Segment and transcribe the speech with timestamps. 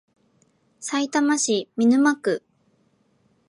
[0.79, 2.43] さいたま市見沼区